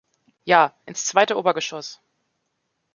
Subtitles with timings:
[0.45, 2.01] Ja, ins zweite Obergeschoss.